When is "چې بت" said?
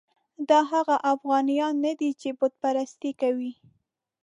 2.21-2.53